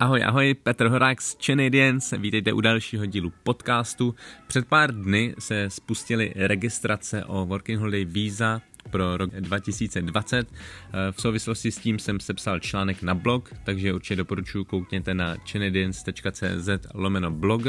Ahoj, 0.00 0.22
ahoj, 0.24 0.54
Petr 0.54 0.86
Horák 0.86 1.22
z 1.22 1.34
Canadians, 1.34 2.12
vítejte 2.18 2.52
u 2.52 2.60
dalšího 2.60 3.06
dílu 3.06 3.32
podcastu. 3.42 4.14
Před 4.46 4.66
pár 4.66 4.94
dny 4.94 5.34
se 5.38 5.70
spustily 5.70 6.32
registrace 6.36 7.24
o 7.24 7.46
Working 7.46 7.80
Holiday 7.80 8.04
Visa 8.04 8.62
pro 8.90 9.16
rok 9.16 9.30
2020. 9.30 10.48
Eh, 10.48 11.12
v 11.12 11.20
souvislosti 11.20 11.70
s 11.70 11.78
tím 11.78 11.98
jsem 11.98 12.20
sepsal 12.20 12.58
článek 12.58 13.02
na 13.02 13.14
blog, 13.14 13.54
takže 13.64 13.94
určitě 13.94 14.16
doporučuji 14.16 14.64
koukněte 14.64 15.14
na 15.14 15.36
canadians.cz 15.52 16.68
lomeno 16.94 17.30
blog. 17.30 17.62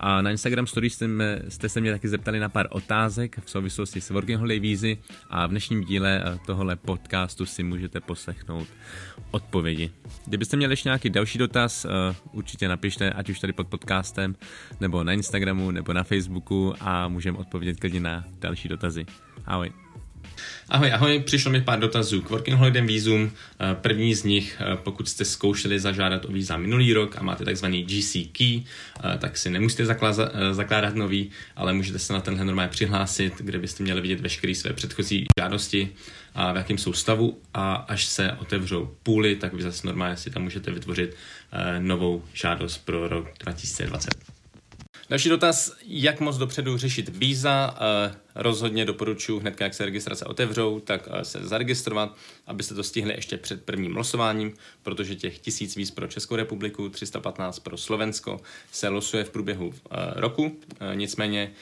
A 0.00 0.22
na 0.22 0.30
Instagram 0.30 0.66
stories 0.66 0.94
jste, 0.94 1.08
jste 1.48 1.68
se 1.68 1.80
mě 1.80 1.92
taky 1.92 2.08
zeptali 2.08 2.40
na 2.40 2.48
pár 2.48 2.66
otázek 2.70 3.40
v 3.44 3.50
souvislosti 3.50 4.00
s 4.00 4.10
Working 4.10 4.38
Holiday 4.38 4.60
Vízy 4.60 4.98
a 5.30 5.46
v 5.46 5.50
dnešním 5.50 5.84
díle 5.84 6.22
eh, 6.24 6.38
tohle 6.46 6.76
podcastu 6.76 7.46
si 7.46 7.62
můžete 7.62 8.00
poslechnout 8.00 8.68
odpovědi. 9.30 9.90
Kdybyste 10.26 10.56
měli 10.56 10.72
ještě 10.72 10.88
nějaký 10.88 11.10
další 11.10 11.38
dotaz, 11.38 11.84
eh, 11.84 11.88
určitě 12.32 12.68
napište, 12.68 13.10
ať 13.10 13.30
už 13.30 13.40
tady 13.40 13.52
pod 13.52 13.68
podcastem, 13.68 14.36
nebo 14.80 15.04
na 15.04 15.12
Instagramu, 15.12 15.70
nebo 15.70 15.92
na 15.92 16.04
Facebooku 16.04 16.74
a 16.80 17.08
můžeme 17.08 17.38
odpovědět 17.38 17.80
klidně 17.80 18.00
na 18.00 18.24
další 18.40 18.68
dotazy. 18.68 19.06
Ahoj. 19.46 19.85
Ahoj, 20.68 20.92
ahoj, 20.92 21.22
přišlo 21.26 21.50
mi 21.50 21.60
pár 21.60 21.78
dotazů 21.78 22.22
k 22.22 22.30
Working 22.30 22.58
Holiday 22.58 22.86
Visum. 22.86 23.32
Eh, 23.60 23.74
první 23.74 24.14
z 24.14 24.24
nich, 24.24 24.56
eh, 24.60 24.76
pokud 24.76 25.08
jste 25.08 25.24
zkoušeli 25.24 25.80
zažádat 25.80 26.24
o 26.24 26.32
víza 26.32 26.56
minulý 26.56 26.92
rok 26.92 27.16
a 27.18 27.22
máte 27.22 27.44
takzvaný 27.44 27.84
GC 27.84 28.24
Key, 28.32 28.60
eh, 28.60 29.18
tak 29.18 29.36
si 29.36 29.50
nemusíte 29.50 29.86
zakládat, 29.86 30.32
zakládat 30.52 30.94
nový, 30.94 31.30
ale 31.56 31.72
můžete 31.72 31.98
se 31.98 32.12
na 32.12 32.20
tenhle 32.20 32.44
normálně 32.44 32.70
přihlásit, 32.70 33.32
kde 33.38 33.58
byste 33.58 33.82
měli 33.82 34.00
vidět 34.00 34.20
veškeré 34.20 34.54
své 34.54 34.72
předchozí 34.72 35.26
žádosti 35.40 35.88
a 36.34 36.52
v 36.52 36.56
jakém 36.56 36.78
jsou 36.78 36.92
stavu 36.92 37.40
a 37.54 37.74
až 37.74 38.04
se 38.04 38.32
otevřou 38.32 38.94
půly, 39.02 39.36
tak 39.36 39.52
vy 39.52 39.62
zase 39.62 39.86
normálně 39.86 40.16
si 40.16 40.30
tam 40.30 40.42
můžete 40.42 40.70
vytvořit 40.70 41.16
novou 41.78 42.24
žádost 42.34 42.78
pro 42.78 43.08
rok 43.08 43.28
2020. 43.38 44.35
Další 45.08 45.28
dotaz, 45.28 45.76
jak 45.84 46.20
moc 46.20 46.36
dopředu 46.36 46.76
řešit 46.76 47.08
víza. 47.08 47.74
Eh, 47.80 48.14
rozhodně 48.34 48.84
doporučuji 48.84 49.38
hned, 49.38 49.60
jak 49.60 49.74
se 49.74 49.84
registrace 49.84 50.24
otevřou, 50.24 50.80
tak 50.80 51.08
eh, 51.10 51.24
se 51.24 51.38
zaregistrovat, 51.42 52.16
abyste 52.46 52.74
to 52.74 52.82
stihli 52.82 53.14
ještě 53.14 53.36
před 53.36 53.64
prvním 53.64 53.96
losováním, 53.96 54.54
protože 54.82 55.14
těch 55.14 55.38
tisíc 55.38 55.76
víz 55.76 55.90
pro 55.90 56.06
Českou 56.06 56.36
republiku, 56.36 56.88
315 56.88 57.58
pro 57.58 57.76
Slovensko 57.76 58.40
se 58.72 58.88
losuje 58.88 59.24
v 59.24 59.30
průběhu 59.30 59.74
eh, 59.74 59.96
roku. 60.14 60.60
Nicméně 60.94 61.52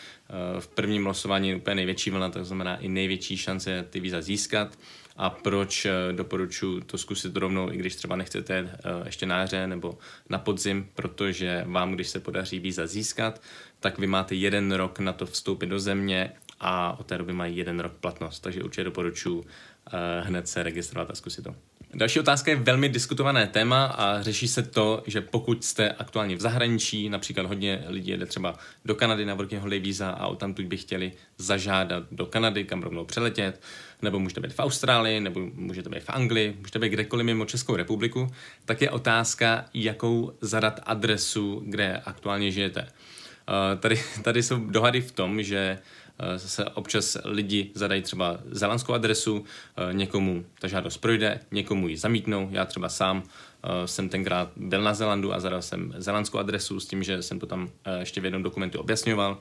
v 0.59 0.69
prvním 0.69 1.07
losování 1.07 1.49
je 1.49 1.57
úplně 1.57 1.75
největší 1.75 2.11
vlna, 2.11 2.29
to 2.29 2.45
znamená 2.45 2.77
i 2.77 2.89
největší 2.89 3.37
šance 3.37 3.87
ty 3.91 4.01
víza 4.01 4.23
získat 4.23 4.79
a 5.17 5.31
proč 5.31 5.87
eh, 5.87 5.93
doporučuji 6.13 6.81
to 6.81 6.99
zkusit 6.99 7.37
rovnou, 7.37 7.73
i 7.73 7.77
když 7.77 7.97
třeba 7.97 8.17
nechcete 8.17 8.59
eh, 8.59 8.79
ještě 9.05 9.27
na 9.27 9.39
jaře 9.39 9.67
nebo 9.67 9.99
na 10.29 10.39
podzim, 10.39 10.91
protože 10.95 11.65
vám, 11.67 11.93
když 11.93 12.09
se 12.09 12.21
podaří 12.21 12.59
víza 12.59 12.87
získat, 12.87 13.43
tak 13.81 13.99
vy 13.99 14.07
máte 14.07 14.35
jeden 14.35 14.73
rok 14.73 14.99
na 14.99 15.13
to 15.13 15.27
vstoupit 15.27 15.67
do 15.67 15.81
země 15.81 16.33
a 16.61 16.99
od 17.01 17.07
té 17.07 17.19
doby 17.19 17.33
mají 17.33 17.57
jeden 17.57 17.81
rok 17.81 17.93
platnost, 17.93 18.41
takže 18.41 18.63
určitě 18.63 18.85
doporučuji 18.85 19.45
eh, 19.45 20.21
hned 20.21 20.49
se 20.49 20.63
registrovat 20.63 21.11
a 21.11 21.15
zkusit 21.15 21.45
to. 21.45 21.55
Další 21.97 22.21
otázka 22.21 22.51
je 22.51 22.57
velmi 22.57 22.89
diskutované 22.89 23.47
téma 23.47 23.85
a 23.85 24.23
řeší 24.23 24.49
se 24.49 24.63
to, 24.63 25.03
že 25.07 25.21
pokud 25.21 25.65
jste 25.65 25.91
aktuálně 25.91 26.37
v 26.37 26.41
zahraničí, 26.41 27.09
například 27.09 27.47
hodně 27.47 27.85
lidí 27.87 28.11
jede 28.11 28.27
třeba 28.27 28.55
do 28.85 28.95
Kanady 28.95 29.25
na 29.25 29.35
working 29.35 29.63
holiday 29.63 29.81
visa 29.81 30.11
a 30.11 30.35
tamtud 30.35 30.67
by 30.67 30.77
chtěli 30.77 31.13
zažádat 31.39 32.05
do 32.11 32.27
Kanady, 32.27 32.65
kam 32.65 32.83
rovnou 32.83 33.05
přeletět, 33.05 33.63
nebo 34.03 34.19
můžete 34.19 34.41
být 34.41 34.53
v 34.53 34.59
Austrálii, 34.59 35.21
nebo 35.21 35.41
můžete 35.55 35.91
být 35.91 36.03
v 36.03 36.11
Anglii, 36.11 36.57
můžete 36.59 36.79
být 36.79 36.89
kdekoliv 36.89 37.27
mimo 37.27 37.45
Českou 37.45 37.77
republiku, 37.77 38.29
tak 38.65 38.83
je 38.83 38.91
otázka, 38.91 39.65
jakou 39.75 40.33
zadat 40.41 40.81
adresu, 40.87 41.63
kde 41.67 42.03
aktuálně 42.05 42.51
žijete. 42.51 42.83
Uh, 42.83 43.81
tady, 43.81 44.03
tady 44.23 44.43
jsou 44.43 44.57
dohady 44.57 45.01
v 45.01 45.13
tom, 45.13 45.43
že 45.43 45.79
Eh, 46.19 46.39
zase 46.39 46.65
občas 46.65 47.17
lidi 47.25 47.71
zadají 47.75 48.03
třeba 48.03 48.39
zelandskou 48.51 48.93
adresu, 48.93 49.45
eh, 49.77 49.93
někomu 49.95 50.45
ta 50.59 50.69
žádost 50.69 50.97
projde, 50.97 51.41
někomu 51.51 51.89
ji 51.89 51.97
zamítnou. 51.97 52.49
Já 52.51 52.65
třeba 52.65 52.89
sám 52.89 53.23
eh, 53.23 53.89
jsem 53.89 54.09
tenkrát 54.09 54.51
byl 54.57 54.83
na 54.83 54.95
Zelandu 54.95 55.33
a 55.33 55.41
zadal 55.41 55.63
jsem 55.63 55.95
zelandskou 55.97 56.39
adresu 56.39 56.81
s 56.81 56.87
tím, 56.87 57.03
že 57.03 57.23
jsem 57.23 57.39
to 57.39 57.47
tam 57.47 57.71
ještě 57.99 58.21
v 58.21 58.25
jednom 58.25 58.43
dokumentu 58.43 58.81
objasňoval. 58.81 59.39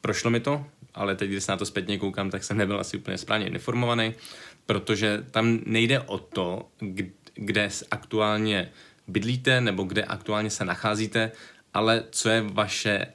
Prošlo 0.00 0.30
mi 0.30 0.40
to, 0.40 0.66
ale 0.94 1.16
teď, 1.16 1.30
když 1.30 1.44
se 1.44 1.52
na 1.52 1.56
to 1.56 1.66
zpětně 1.66 1.98
koukám, 1.98 2.30
tak 2.30 2.44
jsem 2.44 2.56
nebyl 2.56 2.80
asi 2.80 2.96
úplně 2.96 3.18
správně 3.18 3.46
informovaný, 3.46 4.14
protože 4.66 5.24
tam 5.30 5.58
nejde 5.66 6.00
o 6.00 6.18
to, 6.18 6.68
kde 7.34 7.68
aktuálně 7.90 8.70
bydlíte 9.08 9.60
nebo 9.60 9.82
kde 9.82 10.04
aktuálně 10.04 10.50
se 10.50 10.64
nacházíte, 10.64 11.32
ale 11.74 12.04
co 12.10 12.28
je 12.28 12.40
vaše 12.40 13.06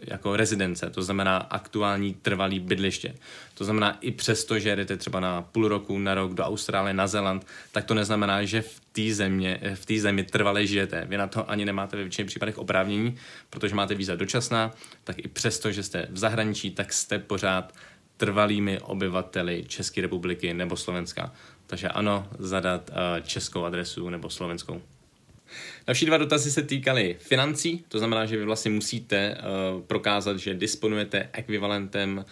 jako 0.00 0.36
rezidence, 0.36 0.90
to 0.90 1.02
znamená 1.02 1.36
aktuální 1.36 2.14
trvalý 2.14 2.60
bydliště. 2.60 3.14
To 3.54 3.64
znamená 3.64 3.98
i 4.00 4.10
přesto, 4.10 4.58
že 4.58 4.68
jedete 4.68 4.96
třeba 4.96 5.20
na 5.20 5.42
půl 5.42 5.68
roku, 5.68 5.98
na 5.98 6.14
rok 6.14 6.34
do 6.34 6.44
Austrálie, 6.44 6.94
na 6.94 7.06
Zeland, 7.06 7.46
tak 7.72 7.84
to 7.84 7.94
neznamená, 7.94 8.44
že 8.44 8.62
v 8.62 8.80
té 8.92 9.14
země, 9.14 9.60
v 9.74 9.86
té 9.86 9.98
zemi 10.00 10.24
trvale 10.24 10.66
žijete. 10.66 11.04
Vy 11.08 11.16
na 11.16 11.26
to 11.26 11.50
ani 11.50 11.64
nemáte 11.64 11.96
ve 11.96 12.02
většině 12.02 12.24
případech 12.24 12.58
oprávnění, 12.58 13.16
protože 13.50 13.74
máte 13.74 13.94
víza 13.94 14.16
dočasná, 14.16 14.70
tak 15.04 15.18
i 15.18 15.28
přesto, 15.28 15.72
že 15.72 15.82
jste 15.82 16.06
v 16.10 16.18
zahraničí, 16.18 16.70
tak 16.70 16.92
jste 16.92 17.18
pořád 17.18 17.74
trvalými 18.16 18.80
obyvateli 18.80 19.64
České 19.68 20.00
republiky 20.00 20.54
nebo 20.54 20.76
Slovenska. 20.76 21.32
Takže 21.66 21.88
ano, 21.88 22.28
zadat 22.38 22.90
uh, 22.90 23.26
českou 23.26 23.64
adresu 23.64 24.08
nebo 24.08 24.30
slovenskou. 24.30 24.82
Další 25.86 26.06
dva 26.06 26.16
dotazy 26.16 26.50
se 26.50 26.62
týkaly 26.62 27.16
financí, 27.18 27.84
to 27.88 27.98
znamená, 27.98 28.26
že 28.26 28.36
vy 28.36 28.44
vlastně 28.44 28.70
musíte 28.70 29.36
uh, 29.36 29.82
prokázat, 29.82 30.38
že 30.38 30.54
disponujete 30.54 31.28
ekvivalentem 31.32 32.24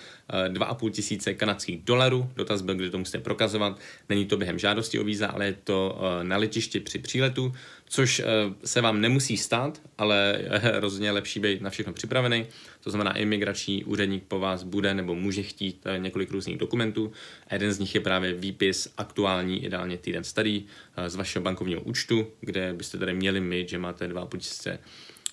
uh, 0.48 0.54
2,5 0.54 0.90
tisíce 0.90 1.34
kanadských 1.34 1.82
dolarů. 1.84 2.30
Dotaz 2.36 2.62
byl, 2.62 2.74
kdy 2.74 2.90
to 2.90 2.98
musíte 2.98 3.18
prokazovat. 3.18 3.78
Není 4.08 4.26
to 4.26 4.36
během 4.36 4.58
žádosti 4.58 4.98
o 4.98 5.04
víza, 5.04 5.26
ale 5.26 5.46
je 5.46 5.56
to 5.64 5.98
uh, 5.98 6.24
na 6.24 6.36
letišti 6.36 6.80
při 6.80 6.98
příletu, 6.98 7.52
což 7.88 8.18
uh, 8.20 8.26
se 8.64 8.80
vám 8.80 9.00
nemusí 9.00 9.36
stát, 9.36 9.80
ale 9.98 10.38
je 10.40 10.80
rozhodně 10.80 11.10
lepší 11.10 11.40
být 11.40 11.60
na 11.60 11.70
všechno 11.70 11.92
připravený. 11.92 12.46
To 12.80 12.90
znamená, 12.90 13.16
imigrační 13.16 13.84
úředník 13.84 14.24
po 14.28 14.38
vás 14.38 14.62
bude 14.62 14.94
nebo 14.94 15.14
může 15.14 15.42
chtít 15.42 15.86
uh, 15.86 16.02
několik 16.02 16.30
různých 16.30 16.58
dokumentů. 16.58 17.12
A 17.48 17.54
jeden 17.54 17.72
z 17.72 17.78
nich 17.78 17.94
je 17.94 18.00
právě 18.00 18.32
výpis 18.32 18.92
aktuální, 18.96 19.64
ideálně 19.64 19.98
týden 19.98 20.24
starý, 20.24 20.64
uh, 20.98 21.04
z 21.06 21.14
vašeho 21.14 21.42
bankovního 21.42 21.80
účtu, 21.80 22.26
kde 22.40 22.72
byste 22.72 22.98
tady 22.98 23.14
měli 23.14 23.41
mít, 23.42 23.68
že 23.68 23.78
máte 23.78 24.08
2,5 24.08 24.38
tisíce 24.38 24.70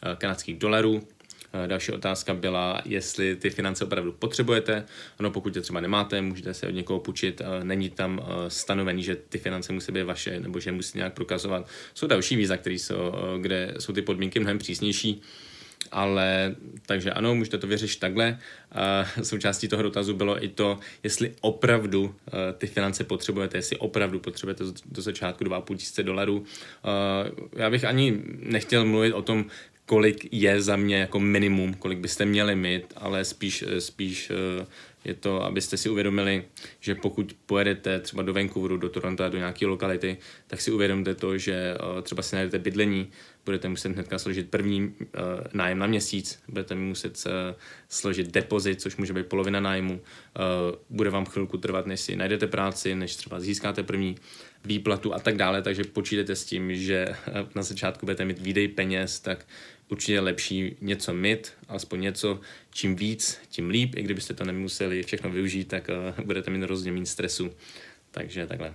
eh, 0.03 0.15
kanadských 0.17 0.57
dolarů. 0.57 1.07
Eh, 1.53 1.67
další 1.67 1.91
otázka 1.91 2.33
byla, 2.33 2.81
jestli 2.85 3.35
ty 3.35 3.49
finance 3.49 3.85
opravdu 3.85 4.11
potřebujete. 4.11 4.85
Ano, 5.19 5.31
pokud 5.31 5.55
je 5.55 5.61
třeba 5.61 5.81
nemáte, 5.81 6.21
můžete 6.21 6.53
se 6.53 6.67
od 6.67 6.71
někoho 6.71 6.99
půjčit. 6.99 7.41
Eh, 7.41 7.63
není 7.63 7.89
tam 7.89 8.21
stanovený, 8.47 9.03
že 9.03 9.15
ty 9.15 9.37
finance 9.37 9.73
musí 9.73 9.91
být 9.91 10.03
vaše 10.03 10.39
nebo 10.39 10.59
že 10.59 10.71
musí 10.71 10.97
nějak 10.97 11.13
prokazovat. 11.13 11.67
Jsou 11.93 12.07
další 12.07 12.35
víza, 12.35 12.57
které 12.57 12.75
jsou, 12.75 13.13
kde 13.41 13.73
jsou 13.79 13.93
ty 13.93 14.01
podmínky 14.01 14.39
mnohem 14.39 14.57
přísnější 14.57 15.21
ale 15.91 16.55
takže 16.85 17.11
ano, 17.11 17.35
můžete 17.35 17.57
to 17.57 17.67
vyřešit 17.67 17.99
takhle. 17.99 18.37
Uh, 19.17 19.23
součástí 19.23 19.67
toho 19.67 19.83
dotazu 19.83 20.13
bylo 20.13 20.43
i 20.43 20.47
to, 20.47 20.79
jestli 21.03 21.33
opravdu 21.41 22.03
uh, 22.03 22.13
ty 22.57 22.67
finance 22.67 23.03
potřebujete, 23.03 23.57
jestli 23.57 23.77
opravdu 23.77 24.19
potřebujete 24.19 24.63
do 24.85 25.01
začátku 25.01 25.43
2,5 25.43 25.77
tisíce 25.77 26.03
dolarů. 26.03 26.37
Uh, 26.37 27.49
já 27.55 27.69
bych 27.69 27.85
ani 27.85 28.21
nechtěl 28.39 28.85
mluvit 28.85 29.13
o 29.13 29.21
tom, 29.21 29.45
kolik 29.85 30.27
je 30.31 30.61
za 30.61 30.75
mě 30.75 30.97
jako 30.97 31.19
minimum, 31.19 31.73
kolik 31.73 31.99
byste 31.99 32.25
měli 32.25 32.55
mít, 32.55 32.93
ale 32.95 33.25
spíš, 33.25 33.63
spíš 33.79 34.31
je 35.05 35.13
to, 35.13 35.43
abyste 35.43 35.77
si 35.77 35.89
uvědomili, 35.89 36.45
že 36.79 36.95
pokud 36.95 37.35
pojedete 37.45 37.99
třeba 37.99 38.23
do 38.23 38.33
Vancouveru, 38.33 38.77
do 38.77 38.89
Toronto, 38.89 39.29
do 39.29 39.37
nějaké 39.37 39.65
lokality, 39.65 40.17
tak 40.47 40.61
si 40.61 40.71
uvědomte 40.71 41.15
to, 41.15 41.37
že 41.37 41.75
třeba 42.03 42.21
si 42.21 42.35
najdete 42.35 42.59
bydlení, 42.59 43.09
budete 43.45 43.69
muset 43.69 43.91
hnedka 43.91 44.19
složit 44.19 44.49
první 44.49 44.81
uh, 44.81 45.11
nájem 45.53 45.79
na 45.79 45.87
měsíc, 45.87 46.43
budete 46.47 46.75
muset 46.75 47.23
uh, 47.25 47.31
složit 47.89 48.31
depozit, 48.31 48.81
což 48.81 48.97
může 48.97 49.13
být 49.13 49.25
polovina 49.25 49.59
nájmu. 49.59 50.01
Bude 50.89 51.09
vám 51.09 51.25
chvilku 51.25 51.57
trvat, 51.57 51.85
než 51.85 51.99
si 51.99 52.15
najdete 52.15 52.47
práci, 52.47 52.95
než 52.95 53.15
třeba 53.15 53.39
získáte 53.39 53.83
první 53.83 54.15
výplatu 54.65 55.13
a 55.13 55.19
tak 55.19 55.35
dále, 55.35 55.61
takže 55.61 55.83
počítejte 55.83 56.35
s 56.35 56.45
tím, 56.45 56.75
že 56.75 57.07
na 57.55 57.63
začátku 57.63 58.05
budete 58.05 58.25
mít 58.25 58.39
výdej 58.39 58.67
peněz, 58.67 59.19
tak 59.19 59.45
určitě 59.89 60.19
lepší 60.19 60.75
něco 60.81 61.13
mít, 61.13 61.53
alespoň 61.67 62.01
něco, 62.01 62.39
čím 62.71 62.95
víc, 62.95 63.39
tím 63.49 63.69
líp, 63.69 63.95
i 63.95 64.03
kdybyste 64.03 64.33
to 64.33 64.45
nemuseli 64.45 65.03
všechno 65.03 65.29
využít, 65.29 65.67
tak 65.67 65.89
uh, 66.17 66.25
budete 66.25 66.51
mít 66.51 66.63
rozhodně 66.63 66.91
méně 66.91 67.05
stresu. 67.05 67.51
Takže 68.11 68.47
takhle. 68.47 68.73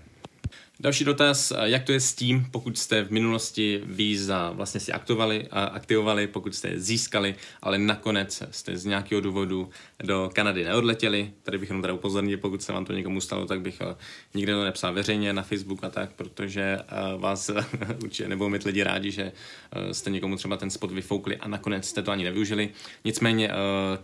Další 0.80 1.04
dotaz, 1.04 1.52
jak 1.62 1.84
to 1.84 1.92
je 1.92 2.00
s 2.00 2.14
tím, 2.14 2.46
pokud 2.50 2.78
jste 2.78 3.02
v 3.04 3.10
minulosti 3.10 3.82
víza 3.84 4.50
vlastně 4.50 4.80
si 4.80 4.92
aktivovali, 4.92 5.48
aktivovali, 5.50 6.26
pokud 6.26 6.54
jste 6.54 6.80
získali, 6.80 7.34
ale 7.62 7.78
nakonec 7.78 8.42
jste 8.50 8.76
z 8.76 8.84
nějakého 8.84 9.20
důvodu 9.20 9.70
do 10.04 10.30
Kanady 10.32 10.64
neodletěli. 10.64 11.32
Tady 11.42 11.58
bych 11.58 11.68
jenom 11.68 11.82
teda 11.82 11.94
upozornil, 11.94 12.38
pokud 12.38 12.62
se 12.62 12.72
vám 12.72 12.84
to 12.84 12.92
někomu 12.92 13.20
stalo, 13.20 13.46
tak 13.46 13.60
bych 13.60 13.80
eh, 13.80 13.96
nikdy 14.34 14.52
to 14.52 14.64
nepsal 14.64 14.94
veřejně 14.94 15.32
na 15.32 15.42
Facebook 15.42 15.84
a 15.84 15.90
tak, 15.90 16.12
protože 16.12 16.62
eh, 16.62 17.18
vás 17.18 17.50
určitě 18.02 18.28
nebudou 18.28 18.48
mít 18.48 18.64
lidi 18.64 18.82
rádi, 18.82 19.10
že 19.10 19.32
eh, 19.72 19.94
jste 19.94 20.10
někomu 20.10 20.36
třeba 20.36 20.56
ten 20.56 20.70
spot 20.70 20.92
vyfoukli 20.92 21.36
a 21.36 21.48
nakonec 21.48 21.88
jste 21.88 22.02
to 22.02 22.10
ani 22.10 22.24
nevyužili. 22.24 22.70
Nicméně 23.04 23.50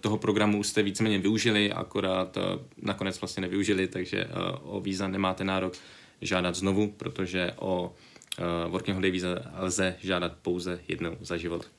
toho 0.00 0.18
programu 0.18 0.62
jste 0.62 0.82
víceméně 0.82 1.18
využili, 1.18 1.72
akorát 1.72 2.38
nakonec 2.82 3.20
vlastně 3.20 3.40
nevyužili, 3.40 3.88
takže 3.88 4.24
o 4.62 4.80
víza 4.80 5.08
nemáte 5.08 5.44
nárok 5.44 5.72
žádat 6.20 6.54
znovu, 6.54 6.90
protože 6.90 7.52
o 7.56 7.94
uh, 8.38 8.70
Working 8.72 8.94
Holiday 8.94 9.10
Visa 9.10 9.28
lze 9.58 9.96
žádat 10.00 10.32
pouze 10.42 10.80
jednou 10.88 11.16
za 11.20 11.36
život. 11.36 11.70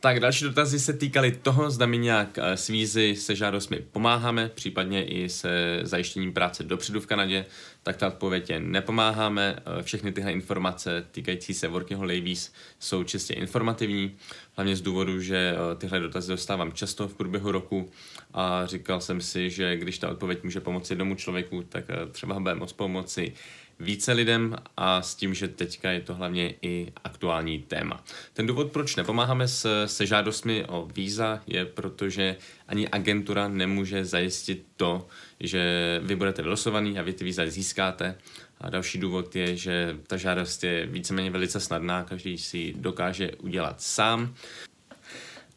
Tak 0.00 0.20
další 0.20 0.44
dotazy 0.44 0.78
se 0.78 0.92
týkaly 0.92 1.32
toho, 1.32 1.70
zda 1.70 1.86
mi 1.86 1.98
nějak 1.98 2.38
eh, 2.38 2.56
s 2.56 2.68
vízy 2.68 3.16
se 3.16 3.36
žádostmi 3.36 3.76
pomáháme, 3.92 4.50
případně 4.54 5.04
i 5.04 5.28
se 5.28 5.80
zajištěním 5.82 6.32
práce 6.32 6.62
dopředu 6.62 7.00
v 7.00 7.06
Kanadě, 7.06 7.46
tak 7.82 7.96
ta 7.96 8.08
odpověď 8.08 8.50
je 8.50 8.60
nepomáháme. 8.60 9.56
Eh, 9.58 9.82
všechny 9.82 10.12
tyhle 10.12 10.32
informace 10.32 11.06
týkající 11.10 11.54
se 11.54 11.68
Working 11.68 11.98
Holiday 11.98 12.20
Víz 12.20 12.52
jsou 12.78 13.04
čistě 13.04 13.34
informativní, 13.34 14.16
hlavně 14.56 14.76
z 14.76 14.80
důvodu, 14.80 15.20
že 15.20 15.54
tyhle 15.78 16.00
dotazy 16.00 16.32
dostávám 16.32 16.72
často 16.72 17.08
v 17.08 17.14
průběhu 17.14 17.52
roku 17.52 17.90
a 18.34 18.66
říkal 18.66 19.00
jsem 19.00 19.20
si, 19.20 19.50
že 19.50 19.76
když 19.76 19.98
ta 19.98 20.08
odpověď 20.08 20.42
může 20.42 20.60
pomoci 20.60 20.92
jednomu 20.92 21.14
člověku, 21.14 21.62
tak 21.62 21.84
třeba 22.12 22.40
bude 22.40 22.54
moc 22.54 22.72
pomoci 22.72 23.32
více 23.80 24.12
lidem 24.12 24.56
a 24.76 25.02
s 25.02 25.14
tím, 25.14 25.34
že 25.34 25.48
teďka 25.48 25.90
je 25.90 26.00
to 26.00 26.14
hlavně 26.14 26.54
i 26.62 26.92
aktuální 27.04 27.58
téma. 27.58 28.04
Ten 28.32 28.46
důvod, 28.46 28.72
proč 28.72 28.96
nepomáháme 28.96 29.48
s, 29.48 29.86
se 29.86 30.06
žádostmi 30.06 30.64
o 30.64 30.88
víza, 30.94 31.40
je 31.46 31.64
protože 31.66 32.36
ani 32.68 32.88
agentura 32.88 33.48
nemůže 33.48 34.04
zajistit 34.04 34.66
to, 34.76 35.06
že 35.40 36.00
vy 36.02 36.16
budete 36.16 36.42
vylosovaný 36.42 36.98
a 36.98 37.02
vy 37.02 37.12
ty 37.12 37.24
víza 37.24 37.46
získáte. 37.46 38.18
A 38.60 38.70
další 38.70 38.98
důvod 38.98 39.36
je, 39.36 39.56
že 39.56 39.96
ta 40.06 40.16
žádost 40.16 40.64
je 40.64 40.86
víceméně 40.86 41.30
velice 41.30 41.60
snadná, 41.60 42.04
každý 42.04 42.38
si 42.38 42.74
dokáže 42.76 43.30
udělat 43.32 43.82
sám. 43.82 44.34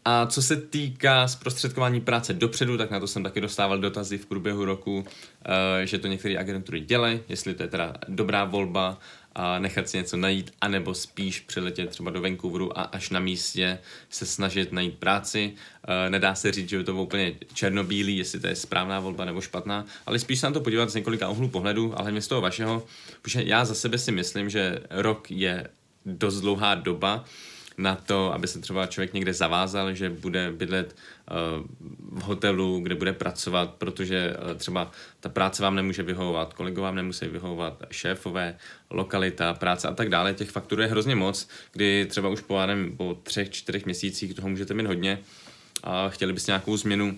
A 0.05 0.25
co 0.25 0.41
se 0.41 0.55
týká 0.55 1.27
zprostředkování 1.27 2.01
práce 2.01 2.33
dopředu, 2.33 2.77
tak 2.77 2.91
na 2.91 2.99
to 2.99 3.07
jsem 3.07 3.23
taky 3.23 3.41
dostával 3.41 3.79
dotazy 3.79 4.17
v 4.17 4.25
průběhu 4.25 4.65
roku, 4.65 5.05
eh, 5.81 5.87
že 5.87 5.97
to 5.97 6.07
některé 6.07 6.37
agentury 6.37 6.79
dělají, 6.79 7.19
jestli 7.29 7.53
to 7.53 7.63
je 7.63 7.69
teda 7.69 7.93
dobrá 8.07 8.43
volba 8.43 8.99
a 9.35 9.59
nechat 9.59 9.89
si 9.89 9.97
něco 9.97 10.17
najít, 10.17 10.53
anebo 10.61 10.93
spíš 10.93 11.39
přiletět 11.39 11.89
třeba 11.89 12.11
do 12.11 12.21
Vancouveru 12.21 12.79
a 12.79 12.81
až 12.81 13.09
na 13.09 13.19
místě 13.19 13.79
se 14.09 14.25
snažit 14.25 14.71
najít 14.71 14.97
práci. 14.97 15.53
Eh, 15.87 16.09
nedá 16.09 16.35
se 16.35 16.51
říct, 16.51 16.69
že 16.69 16.77
je 16.77 16.83
to 16.83 16.95
úplně 16.95 17.35
černobílý, 17.53 18.17
jestli 18.17 18.39
to 18.39 18.47
je 18.47 18.55
správná 18.55 18.99
volba 18.99 19.25
nebo 19.25 19.41
špatná, 19.41 19.85
ale 20.05 20.19
spíš 20.19 20.39
se 20.39 20.45
na 20.45 20.53
to 20.53 20.61
podívat 20.61 20.89
z 20.89 20.95
několika 20.95 21.29
úhlů 21.29 21.47
pohledu, 21.47 21.93
ale 21.93 22.03
hlavně 22.03 22.21
z 22.21 22.27
toho 22.27 22.41
vašeho, 22.41 22.85
protože 23.21 23.43
já 23.43 23.65
za 23.65 23.75
sebe 23.75 23.97
si 23.97 24.11
myslím, 24.11 24.49
že 24.49 24.79
rok 24.89 25.31
je 25.31 25.67
dost 26.05 26.41
dlouhá 26.41 26.75
doba, 26.75 27.25
na 27.77 27.95
to, 27.95 28.33
aby 28.33 28.47
se 28.47 28.59
třeba 28.59 28.87
člověk 28.87 29.13
někde 29.13 29.33
zavázal, 29.33 29.93
že 29.93 30.09
bude 30.09 30.51
bydlet 30.51 30.95
uh, 30.95 31.67
v 32.19 32.21
hotelu, 32.21 32.79
kde 32.79 32.95
bude 32.95 33.13
pracovat, 33.13 33.73
protože 33.77 34.33
uh, 34.33 34.57
třeba 34.57 34.91
ta 35.19 35.29
práce 35.29 35.63
vám 35.63 35.75
nemůže 35.75 36.03
vyhovovat, 36.03 36.53
kolegové 36.53 36.85
vám 36.85 36.95
nemusí 36.95 37.27
vyhovovat, 37.27 37.83
šéfové, 37.91 38.55
lokalita, 38.89 39.53
práce 39.53 39.87
a 39.87 39.93
tak 39.93 40.09
dále. 40.09 40.33
Těch 40.33 40.49
fakturů 40.49 40.81
je 40.81 40.87
hrozně 40.87 41.15
moc, 41.15 41.47
kdy 41.71 42.05
třeba 42.09 42.29
už 42.29 42.41
po, 42.41 42.65
nevím, 42.65 42.97
po 42.97 43.17
třech, 43.23 43.49
čtyřech 43.49 43.85
měsících 43.85 44.33
toho 44.33 44.49
můžete 44.49 44.73
mít 44.73 44.85
hodně 44.85 45.19
a 45.83 46.09
chtěli 46.09 46.33
byste 46.33 46.51
nějakou 46.51 46.77
změnu, 46.77 47.17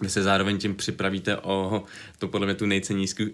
vy 0.00 0.08
se 0.08 0.22
zároveň 0.22 0.58
tím 0.58 0.74
připravíte 0.74 1.36
o 1.36 1.82
to 2.18 2.28
podle 2.28 2.46
mě 2.46 2.54
tu 2.54 2.66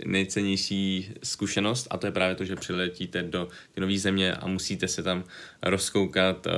nejcennější 0.05 1.11
zkušenost 1.23 1.87
a 1.91 1.97
to 1.97 2.07
je 2.07 2.13
právě 2.13 2.35
to, 2.35 2.45
že 2.45 2.57
přiletíte 2.57 3.23
do 3.23 3.49
nové 3.77 3.99
země 3.99 4.35
a 4.35 4.47
musíte 4.47 4.89
se 4.89 5.03
tam 5.03 5.25
rozkoukat, 5.63 6.47
uh, 6.47 6.53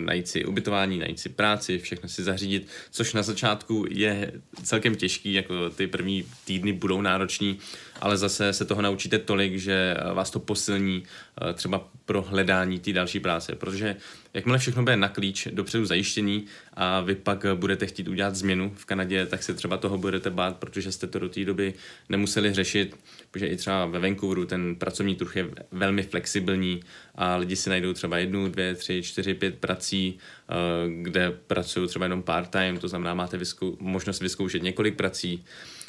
najít 0.00 0.28
si 0.28 0.44
ubytování, 0.44 0.98
najít 0.98 1.20
si 1.20 1.28
práci, 1.28 1.78
všechno 1.78 2.08
si 2.08 2.22
zařídit, 2.22 2.68
což 2.90 3.14
na 3.14 3.22
začátku 3.22 3.86
je 3.90 4.32
celkem 4.62 4.94
těžký, 4.94 5.32
jako 5.32 5.70
ty 5.70 5.86
první 5.86 6.24
týdny 6.44 6.72
budou 6.72 7.00
nároční, 7.00 7.58
ale 8.00 8.16
zase 8.16 8.52
se 8.52 8.64
toho 8.64 8.82
naučíte 8.82 9.18
tolik, 9.18 9.58
že 9.58 9.96
vás 10.14 10.30
to 10.30 10.40
posilní 10.40 11.02
uh, 11.02 11.52
třeba 11.52 11.88
pro 12.04 12.22
hledání 12.22 12.78
té 12.78 12.92
další 12.92 13.20
práce, 13.20 13.54
protože 13.54 13.96
jakmile 14.34 14.58
všechno 14.58 14.82
bude 14.82 14.96
na 14.96 15.08
klíč, 15.08 15.48
dopředu 15.50 15.84
zajištěný 15.84 16.44
a 16.74 17.00
vy 17.00 17.14
pak 17.14 17.46
budete 17.54 17.86
chtít 17.86 18.08
udělat 18.08 18.36
změnu 18.36 18.72
v 18.76 18.84
Kanadě, 18.84 19.26
tak 19.26 19.42
se 19.42 19.54
třeba 19.54 19.76
toho 19.76 19.98
budete 19.98 20.30
bát, 20.30 20.56
protože 20.56 20.92
jste 20.92 21.06
to 21.06 21.18
do 21.18 21.28
té 21.28 21.44
doby 21.44 21.74
nemuseli 22.08 22.54
řešit, 22.54 22.96
protože 23.30 23.46
i 23.46 23.56
třeba 23.56 23.86
ve 23.86 23.98
Vancouveru 23.98 24.46
ten 24.46 24.76
pracovní 24.76 25.14
trh 25.14 25.36
je 25.36 25.50
velmi 25.72 26.02
flexibilní 26.02 26.80
a 27.14 27.36
lidi 27.36 27.56
si 27.56 27.70
najdou 27.70 27.92
třeba 27.92 28.18
jednu, 28.18 28.48
dvě, 28.48 28.74
tři, 28.74 29.02
čtyři, 29.02 29.34
pět 29.34 29.58
prací, 29.58 30.18
eh, 30.18 30.54
kde 31.02 31.30
pracují 31.46 31.88
třeba 31.88 32.04
jenom 32.04 32.22
part-time, 32.22 32.78
to 32.78 32.88
znamená, 32.88 33.14
máte 33.14 33.36
vyskou- 33.36 33.76
možnost 33.80 34.20
vyzkoušet 34.20 34.62
několik 34.62 34.96
prací 34.96 35.44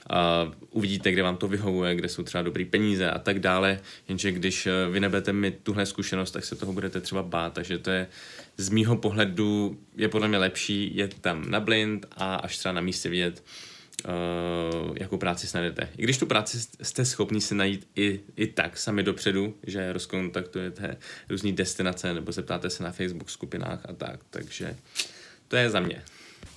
a 0.10 0.52
uvidíte, 0.70 1.12
kde 1.12 1.24
vám 1.24 1.38
to 1.38 1.48
vyhovuje, 1.48 1.96
kde 1.96 2.10
jsou 2.10 2.24
třeba 2.24 2.42
dobrý 2.42 2.66
peníze 2.66 3.12
a 3.12 3.20
tak 3.20 3.40
dále, 3.40 3.80
jenže 4.08 4.32
když 4.32 4.68
eh, 4.68 4.72
vy 4.92 5.00
nebudete 5.00 5.34
mít 5.34 5.56
tuhle 5.64 5.86
zkušenost, 5.86 6.32
tak 6.32 6.46
se 6.46 6.56
toho 6.56 6.74
budete 6.74 7.02
třeba 7.02 7.24
bát, 7.24 7.54
takže 7.54 7.78
to 7.78 7.92
je 7.92 8.08
z 8.58 8.70
mýho 8.70 8.96
pohledu 8.96 9.78
je 9.96 10.08
podle 10.08 10.28
mě 10.28 10.38
lepší 10.38 10.98
jet 10.98 11.20
tam 11.20 11.52
na 11.52 11.60
blind 11.60 12.06
a 12.12 12.36
až 12.36 12.58
třeba 12.58 12.74
na 12.74 12.82
místě 12.82 13.10
vidět, 13.10 13.44
uh, 14.06 14.98
jakou 14.98 15.18
práci 15.18 15.48
si 15.48 15.58
najdete. 15.58 15.90
I 15.98 16.04
když 16.04 16.18
tu 16.18 16.26
práci 16.26 16.60
jste 16.82 17.06
schopni 17.06 17.42
si 17.42 17.56
najít 17.56 17.88
i, 17.96 18.20
i 18.36 18.48
tak 18.48 18.78
sami 18.78 19.04
dopředu, 19.04 19.56
že 19.68 19.94
rozkontaktujete 19.94 20.98
různé 21.30 21.52
destinace 21.52 22.14
nebo 22.14 22.32
zeptáte 22.32 22.70
se 22.70 22.84
na 22.84 22.92
Facebook 22.92 23.30
skupinách 23.30 23.80
a 23.90 23.94
tak, 23.94 24.20
takže 24.30 24.76
to 25.48 25.56
je 25.56 25.70
za 25.70 25.80
mě. 25.80 26.04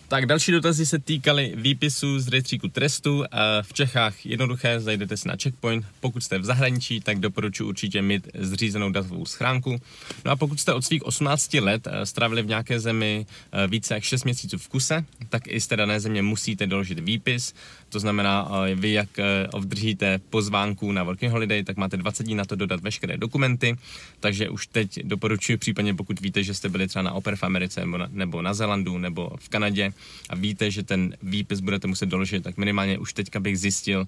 Tak 0.08 0.26
další 0.26 0.52
dotazy 0.52 0.86
se 0.86 0.98
týkaly 0.98 1.52
výpisu 1.56 2.18
z 2.18 2.28
rejstříku 2.28 2.68
trestu. 2.68 3.24
V 3.62 3.72
Čechách 3.72 4.26
jednoduché, 4.26 4.80
zajdete 4.80 5.16
si 5.16 5.28
na 5.28 5.34
checkpoint. 5.42 5.86
Pokud 6.00 6.24
jste 6.24 6.38
v 6.38 6.44
zahraničí, 6.44 7.00
tak 7.00 7.18
doporučuji 7.18 7.68
určitě 7.68 8.02
mít 8.02 8.28
zřízenou 8.34 8.90
datovou 8.90 9.26
schránku. 9.26 9.80
No 10.24 10.30
a 10.30 10.36
pokud 10.36 10.60
jste 10.60 10.72
od 10.72 10.84
svých 10.84 11.02
18 11.02 11.54
let 11.54 11.88
eh, 11.90 12.06
strávili 12.06 12.42
v 12.42 12.46
nějaké 12.46 12.80
zemi 12.80 13.26
eh, 13.52 13.66
více 13.66 13.94
jak 13.94 14.02
6 14.02 14.24
měsíců 14.24 14.58
v 14.58 14.68
kuse, 14.68 15.04
tak 15.28 15.42
i 15.46 15.60
z 15.60 15.66
té 15.66 15.76
dané 15.76 16.00
země 16.00 16.22
musíte 16.22 16.66
doložit 16.66 16.98
výpis. 16.98 17.54
To 17.88 18.00
znamená, 18.00 18.48
eh, 18.66 18.74
vy 18.74 18.92
jak 18.92 19.08
obdržíte 19.52 20.18
pozvánku 20.30 20.92
na 20.92 21.02
Working 21.02 21.32
Holiday, 21.32 21.64
tak 21.64 21.76
máte 21.76 21.96
20 21.96 22.22
dní 22.24 22.34
na 22.34 22.44
to 22.44 22.56
dodat 22.56 22.80
veškeré 22.80 23.16
dokumenty. 23.16 23.76
Takže 24.20 24.48
už 24.48 24.66
teď 24.66 24.98
doporučuji, 25.04 25.56
případně 25.56 25.94
pokud 25.94 26.20
víte, 26.20 26.42
že 26.42 26.54
jste 26.54 26.68
byli 26.68 26.88
třeba 26.88 27.02
na 27.02 27.12
Oper 27.12 27.36
v 27.36 27.42
Americe 27.42 27.80
nebo 27.80 27.98
na, 27.98 28.08
nebo 28.10 28.42
na 28.42 28.54
Zelandu 28.54 28.98
nebo 28.98 29.30
v 29.40 29.48
Kanadě, 29.48 29.92
a 30.30 30.34
víte, 30.36 30.70
že 30.70 30.82
ten 30.82 31.16
výpis 31.22 31.60
budete 31.60 31.88
muset 31.88 32.06
doložit, 32.06 32.44
tak 32.44 32.56
minimálně 32.56 32.98
už 32.98 33.12
teďka 33.12 33.40
bych 33.40 33.58
zjistil, 33.58 34.00
uh, 34.00 34.06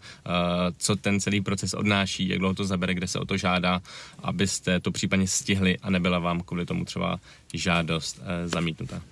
co 0.78 0.96
ten 0.96 1.20
celý 1.20 1.40
proces 1.40 1.74
odnáší, 1.74 2.28
jak 2.28 2.38
dlouho 2.38 2.54
to 2.54 2.64
zabere, 2.64 2.94
kde 2.94 3.08
se 3.08 3.18
o 3.18 3.24
to 3.24 3.36
žádá, 3.36 3.82
abyste 4.22 4.80
to 4.80 4.90
případně 4.90 5.28
stihli 5.28 5.78
a 5.82 5.90
nebyla 5.90 6.18
vám 6.18 6.40
kvůli 6.40 6.66
tomu 6.66 6.84
třeba 6.84 7.20
žádost 7.54 8.18
uh, 8.18 8.24
zamítnuta. 8.50 9.02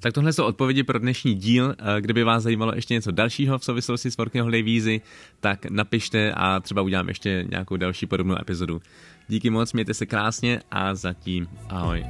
Tak 0.00 0.12
tohle 0.12 0.32
jsou 0.32 0.44
odpovědi 0.44 0.82
pro 0.82 0.98
dnešní 0.98 1.34
díl. 1.34 1.74
Eh, 1.78 2.00
kdyby 2.00 2.24
vás 2.24 2.42
zajímalo 2.42 2.72
ještě 2.74 2.94
něco 2.94 3.10
dalšího 3.10 3.58
v 3.58 3.64
souvislosti 3.64 4.10
s 4.10 4.16
Working 4.16 4.42
Holiday 4.42 4.62
Vízy, 4.62 5.00
tak 5.40 5.70
napište 5.70 6.32
a 6.32 6.60
třeba 6.60 6.82
udělám 6.82 7.08
ještě 7.08 7.44
nějakou 7.50 7.76
další 7.76 8.06
podobnou 8.06 8.40
epizodu. 8.40 8.82
Díky 9.28 9.50
moc, 9.50 9.72
mějte 9.72 9.94
se 9.94 10.06
krásně 10.06 10.60
a 10.70 10.94
zatím 10.94 11.48
ahoj. 11.68 12.04